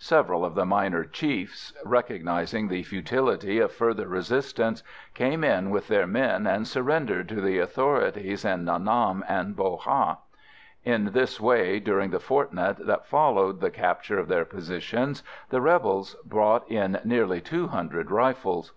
Several 0.00 0.44
of 0.44 0.56
the 0.56 0.66
minor 0.66 1.04
chiefs, 1.04 1.72
recognising 1.84 2.66
the 2.66 2.82
futility 2.82 3.60
of 3.60 3.70
further 3.70 4.08
resistance, 4.08 4.82
came 5.14 5.44
in 5.44 5.70
with 5.70 5.86
their 5.86 6.08
men 6.08 6.44
and 6.44 6.66
surrendered 6.66 7.28
to 7.28 7.40
the 7.40 7.60
authorities 7.60 8.44
in 8.44 8.64
Nha 8.64 8.82
Nam 8.82 9.24
and 9.28 9.54
Bo 9.54 9.76
Ha; 9.76 10.18
in 10.82 11.12
this 11.12 11.40
way, 11.40 11.78
during 11.78 12.10
the 12.10 12.18
fortnight 12.18 12.84
that 12.84 13.06
followed 13.06 13.60
the 13.60 13.70
capture 13.70 14.18
of 14.18 14.26
their 14.26 14.44
positions, 14.44 15.22
the 15.50 15.60
rebels 15.60 16.16
brought 16.24 16.68
in 16.68 16.98
nearly 17.04 17.40
two 17.40 17.68
hundred 17.68 18.10
rifles. 18.10 18.72